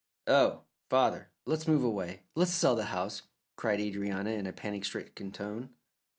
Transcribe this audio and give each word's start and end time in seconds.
"Oh, 0.25 0.63
father, 0.89 1.29
let's 1.45 1.67
move 1.67 1.83
away; 1.83 2.23
let's 2.33 2.49
sell 2.51 2.75
the 2.75 2.85
house," 2.85 3.21
cried 3.55 3.79
Adrianna 3.79 4.31
in 4.31 4.47
a 4.47 4.51
panic 4.51 4.83
stricken 4.83 5.31
tone. 5.31 5.69